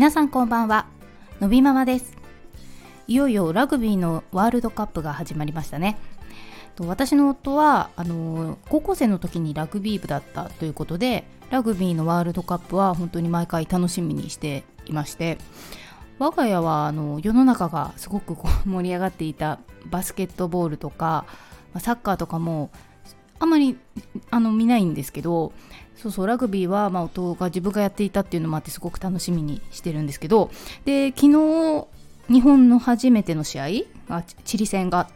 [0.00, 0.86] 皆さんこんばんは。
[1.40, 2.16] のびママです。
[3.06, 5.98] いよいよラグビーのワールドカップが始まりましたね。
[6.78, 15.36] 私の夫はあの高校生の時にラグビー部だったということでラグビーのワールドカップは本当に毎回楽しみにしていまして
[16.18, 19.58] 我が家はあの世の中がすごくこう盛り上がっていた
[19.90, 21.26] バスケットボールとか
[21.78, 22.70] サッカーとかも
[23.40, 23.76] あまり
[24.30, 25.52] あの見ないんですけど
[25.96, 30.50] そうそうラグビーは、まあ、夫が自分がやっていたっていうのもあってすごく楽しみにしてるんですけど
[30.84, 31.86] で昨日
[32.28, 33.68] 日本の初めての試合
[34.08, 35.10] がチリ戦が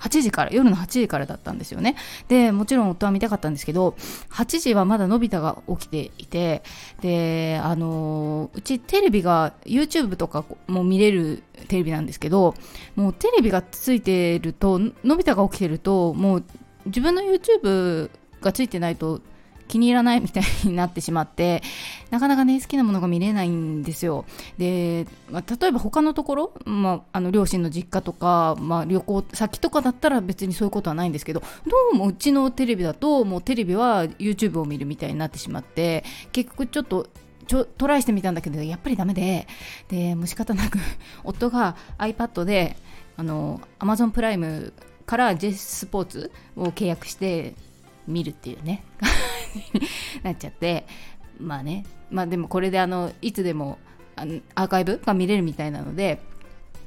[0.00, 1.96] 8時から夜の8時からだったんですよね。
[2.28, 3.94] でもちろん夫は見たかったんですけど
[4.30, 6.62] 8時はまだのび太が起きていて
[7.00, 12.54] であのうちテレビが YouTube とかも見れるテレビなんですけど
[12.94, 16.44] もうテレビがついてるとのび太が起きてるともう
[16.86, 19.20] 自分の YouTube がついてないと
[19.68, 21.62] 気に入らないみたいになってしまって
[22.10, 24.24] なかなかね好きなものが見れないんですよ。
[24.58, 31.46] で、まあ、例えば他のところ、まあ、あの両親の実家とか、まあ、旅行先とかだったら別にそういうことはないんですけどど
[31.92, 37.08] うもうちのテレビだともうテレビは YouTube を見るみたいになってしまって結局ちょっと
[37.46, 39.46] ちょトライしてみたんだけどやっぱりダメで
[39.88, 40.78] でもう仕方なく
[41.24, 42.76] 夫が iPad で
[43.16, 44.72] あの Amazon プライム
[45.06, 47.54] から J スポーツを契約して
[48.06, 48.84] 見るっていうね。
[50.22, 50.86] なっちゃって。
[51.40, 51.84] まあね。
[52.10, 53.78] まあでもこれであのいつでも
[54.16, 56.20] アーカイブが見れるみたいなので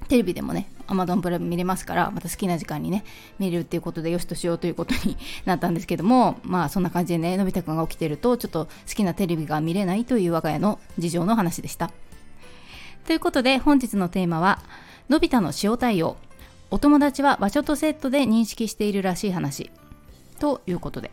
[0.07, 3.03] テレビでもね Amazon プライム見れますからまた好きな時間にね
[3.37, 11.91] 見れるっていうことでよしとしようということになったんですけどもまあそんな感じでねのび太くんが起きてるとちょっと好きなテレビが見れないという我が家の事情の話でした。
[13.05, 14.59] ということで本日のテーマは
[15.09, 16.17] のび太の塩対応。
[16.71, 19.71] お友達は場所とセットで認識しているらしい話
[20.39, 21.11] ということで。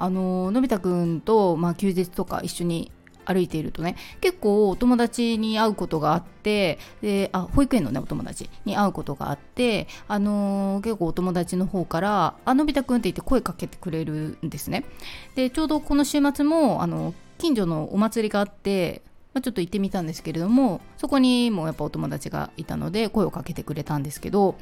[0.00, 2.90] あののび太くんと、まあ、休日とか一緒に
[3.26, 14.84] 歩いているとね結構お友達に会うことがあってであ保育園のねお友達に会うことがあってあのー、結構お友達の方から「あのび太くん」って言って声かけてくれるんですね。
[15.34, 19.02] でちょうどこの週末もあの近所のお祭りがあって
[19.32, 24.56] まあ、ちょっと行ってみたんですけれどもそこにもやっぱお友達がいたので声をかけてくれたんですけど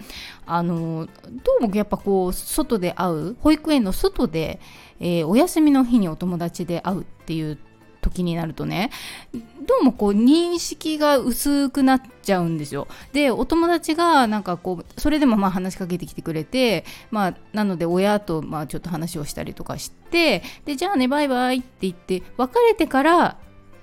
[0.46, 1.08] あの
[1.44, 4.60] どうもやっぱこう外で会う保育園の外で、
[5.00, 7.58] えー、お休みの日にお友達で会うっていう
[8.00, 8.90] 時になるとね
[9.32, 12.88] どうもこう認識が薄くなっちゃうんですよ。
[13.12, 23.36] でお友達がなんかこうそれでもまあ話しかけてきてくれてまあなので親とまあちょっと話をしたりとかしてでじゃあねバイバイって言って別れてから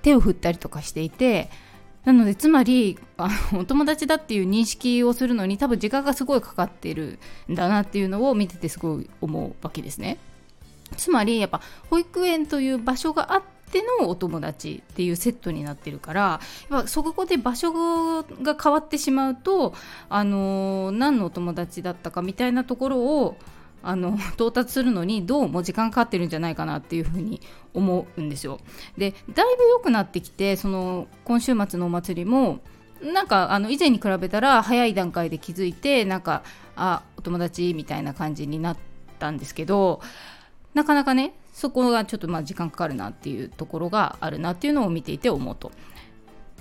[0.05, 1.49] 手を振ったりとかしていて
[2.03, 7.17] なのでつまりあのお友達だっていう認識をするのに多分時間がすごいかかってる
[7.51, 10.19] んだなっていうのを見ててすごい思うわけですね。
[10.95, 16.39] つまりやっぱ保育園という場所があってのお友達っていうセットになってるから
[16.69, 19.73] やっぱそこで場所が変わってしまうと
[20.09, 23.37] あの何のお友達だったかみたいなところを
[23.87, 27.39] あの到達するのにどうも時間かかってるんじゃないかなっていうふうに
[27.73, 28.59] 思うんですよ。
[28.97, 32.59] でだいぶ良くなってきてその今週末のお祭りも
[33.01, 36.43] なんかあの以前に比べたら早い段階で気づいてなんか
[36.75, 38.77] あお友達みたいな感じになっ
[39.19, 40.01] たんですけど
[40.73, 45.71] なかなかねそこがちょっとまあ時間かかるなっていうところがあるなっていうのを見ていて思うと。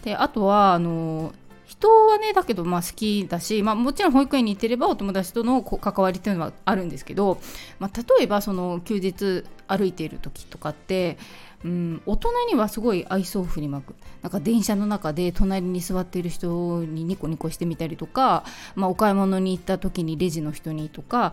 [0.02, 1.32] であとはあの
[1.78, 7.38] 人はねだけどまあ好きだし、まあ、もちろん保育園に行ってればお友達との関わりっていうのはあるんですけど、
[7.78, 11.18] まあ、例えばその休日歩いている時とかって、
[11.64, 21.32] うん、大人にはすごい愛想を振りまくなんか電車の中で隣に座っている人にニコニコしてみたりとか、まあ、お買い物に行った時にレジの人にとか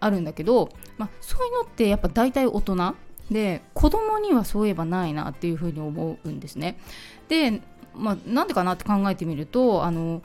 [0.00, 2.94] あるんだけど、まあ、そういうのってやっぱ大体大人
[3.30, 6.78] で子供にはそういえばないなっていうふうに思うんですね。
[7.28, 7.60] で
[7.96, 10.22] まあ、なんでかなって考えてみるとあの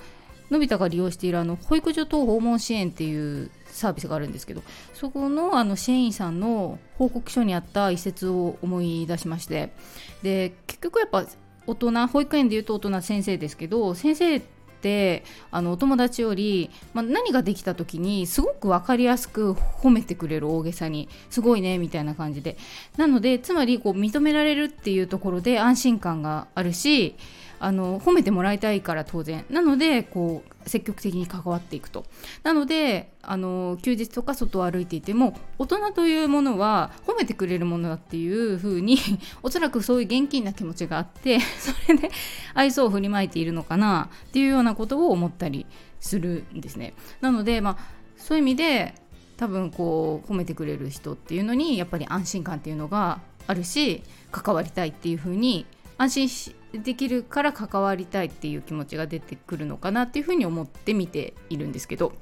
[0.50, 4.62] のび太が利用しているあの保育所等訪問支援っていうサービスがあるんですけど
[4.94, 9.72] そこのあの支援員さんの報告書にあった一節を思い出しまして
[10.22, 11.25] で結局やっぱ
[11.66, 14.42] 大人保育園でいうと大人先生ですけど先生っ
[14.81, 22.57] てあのお友達より、まあ、何ができた時にすごく分かりやすく褒めてくれる大げさにすごいねみたいな感じで。
[22.98, 27.16] なのでつまりこう認められるっていうところで安心感があるし
[27.63, 29.46] あの褒めてもらいたいから当然。
[29.52, 32.06] なのでこう積極的に関わっていくと。
[32.42, 38.98] なのであの休日とか外を歩いていても大人というものは褒めてくれるものだっていう風に
[39.44, 42.10] おそらくそういう現金な気持ちがあって それで
[42.56, 45.68] 愛想を振りまいているのかなっていうようなことを思ったり
[46.00, 46.96] するんですね。
[47.22, 47.78] なのでまあ
[48.18, 48.96] そういう意味で
[49.38, 55.68] 多分こう褒めてくれる人っていうのにやっぱり安心感っていうのがあるし関わりたいっていう風に
[56.01, 62.13] 安心できるから関わりたいっていう気持ちが出てくるのかなっていうふうに思って見ているんですけど。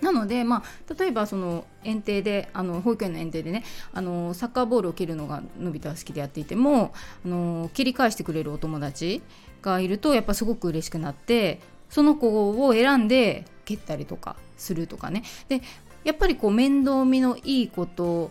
[0.00, 9.20] なので、まあ、例えばその園庭であの保育園の園庭でねあのサッカーボールを蹴るのがのび太は好きでやっていてもあの切り返してくれるお友達
[9.60, 11.60] がいるとやっぱすごく嬉しくなって
[11.90, 15.60] その子を選んで蹴ったりとかするとかねで
[16.02, 18.30] やっぱりこう面倒見のいいこと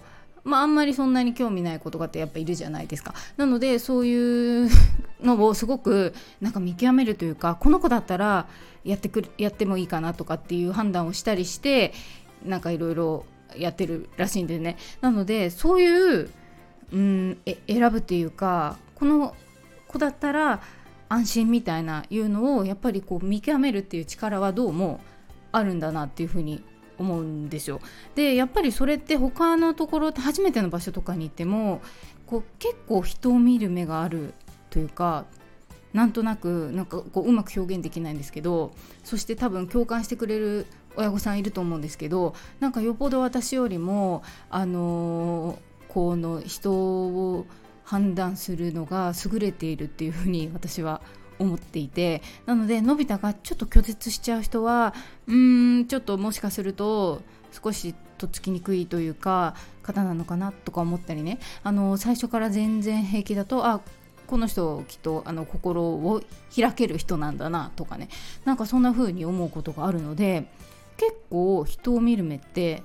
[0.50, 3.14] まああんまりそんなに興味ない子とかってやっぱいるじゃないですか。
[3.38, 4.70] なのでそういう
[5.22, 8.48] のをすごくなんか見極めるというかこの子だったら
[8.84, 11.94] やってくやってもいいかなとかっていう判断をしたりして
[12.46, 13.26] なんかいろいろ
[13.58, 14.78] やってるらしいんでね。
[15.02, 16.30] なのでそういう、
[16.92, 19.36] うん、え選ぶっていうかこの
[19.88, 20.62] 子だったら
[21.10, 25.00] 安心みたいないうのをやっぱりこう見極めるっていう力はどうも
[25.52, 26.64] あるんだなっていうふうに
[27.00, 27.82] 思うんですよ。
[28.16, 31.82] でやっぱりそれって他のところって初めての場所とかに行っても
[32.26, 34.34] こう結構人を見る目がある
[34.70, 35.26] というか
[35.94, 38.74] なんとなくなんかこううまく表現できないんですけど
[39.04, 45.58] そして多分共感してくれる親御さんいると思うんですけどなんかよっぽど私よりもあのー、
[45.88, 47.46] この人を
[47.84, 51.02] 判断するのが優れているっていうふうに私は
[51.40, 54.94] 思っていてなのでのび太がちょっと拒絶しちゃう人は
[55.28, 57.22] うーんちょっともしかすると
[57.52, 61.40] 少しとっつきにくいというか方なのかなとか思ったりね。
[61.64, 63.82] あの最初から全然平気だとあ
[64.28, 66.22] この人きっとあの心を
[66.56, 68.10] 開ける人なんだなとかね。
[68.46, 70.52] なんかそんな風に思うことがあるので
[70.98, 72.84] 結構人を見る目って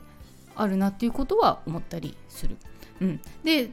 [0.54, 2.56] あるなっていうことは思ったりする。
[3.00, 3.70] うん、で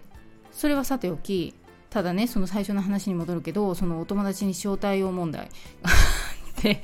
[0.51, 1.53] それはさておき
[1.91, 5.49] ただねその最初の話に戻るけどそのお友達に招待用問題。
[6.63, 6.81] で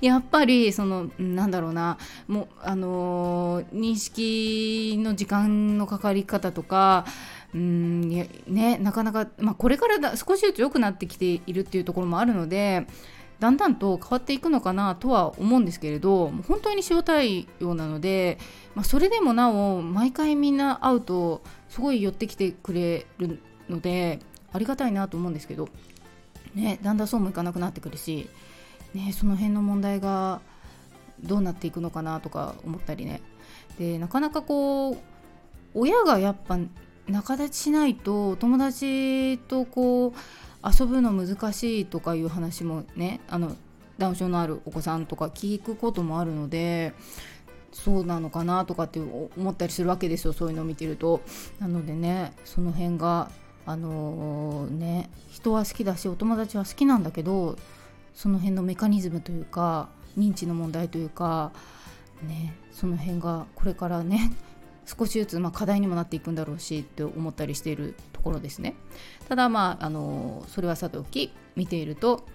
[0.00, 7.06] やっぱりそのなんだろうなもうあのー、認識の時間のかかり方とか
[7.54, 8.28] うんね
[8.80, 12.86] なかなか、まあ、これからだ少しずつ良くなってきているっていうところもあるので
[13.38, 18.38] だんだんと変わっていくのかなとは思うんですけれど本当に塩対応なので、
[18.74, 24.18] まあ、それでもなお毎回みんな会うとすごい寄ってきてくれるので
[24.52, 25.68] ありがたいなと思うんですけど、
[26.54, 28.28] ね、だんだんそうもいかなくなってくるし、
[28.94, 30.40] ね、その辺の問題が
[31.22, 33.20] どうなっていくのかなとか思ったりね
[33.78, 34.98] でなかなかこう
[35.74, 36.58] 親がやっぱ
[37.08, 40.12] 仲立ちしないと友達とこう
[40.62, 43.56] 遊ぶの難しいとかいう話もねあの
[43.98, 46.94] ダウン症のあるお子さんとか聞くこともあるので
[47.72, 51.20] そうなのかなとかって思ったりするわけですよそういうのを見てると。
[51.60, 53.30] なのでねその辺が
[53.66, 57.56] あのー、ね人は好きだしお友達は好きなんだけど
[58.14, 61.52] その辺のメカニズムというか認知の問題というか
[62.22, 64.32] ねその辺がこれからね
[64.86, 68.74] 少しずつ、まあ、課題にもなっていくんだろうしって思ったりしているところですね。
[69.28, 72.26] ただまああのそれはさておき見ていると、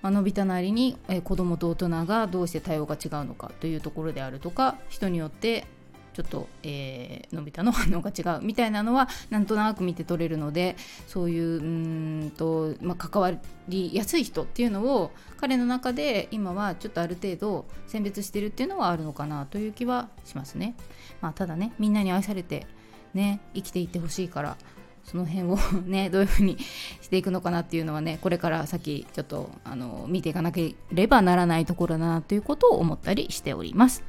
[0.00, 5.66] まあのび太なりに、え子供と大人がどうして対応が違うのかというところであるとか人によって
[6.14, 10.76] ちょっと、えー、のび太の反応が違うみたいなのはなんとなく見て取れるので
[11.08, 13.32] そういううんと、まあ、関わ
[13.68, 20.74] りやすい人っていうのを彼の中で今はちょっとある程度選別してるっていうのはあるのかなという気はしますね。
[21.20, 22.66] まあ、ただねみんなに愛されて
[23.12, 24.56] ね生きていってほしいから
[25.04, 26.58] その辺を ねどういうふうに
[27.00, 34.02] していくのかなっていうのはねこれから先ちょっとあの見ていかなければならないところだなということを思ったりしております。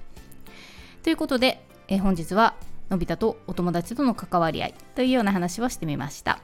[1.04, 2.56] ということでえ本日は
[2.90, 6.40] のび太とお友達との関わり合いというような話をしてみました。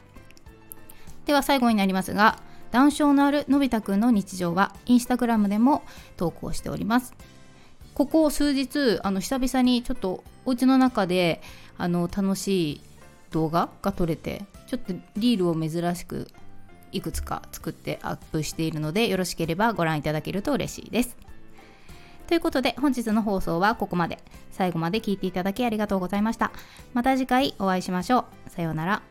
[1.26, 2.40] では最後になりますが
[2.72, 5.84] ダウン症のあるのび太くんの日常はインスタグラムでも
[6.18, 7.14] 投稿しております。
[7.94, 11.42] ここ数日あの久々にちょっとお家の中で
[11.78, 12.82] あの楽しい
[13.32, 16.28] 動画が撮れてちょっとリールを珍しく
[16.92, 21.18] いくつか作ってアップしているのでよろしければご覧いただけると嬉しいです。
[22.32, 24.18] ということで本日の放送はここまで。
[24.52, 26.54] 最後まで聞いていただきありがとうございました。
[26.94, 28.50] また次回お会いしましょう。
[28.50, 29.11] さようなら。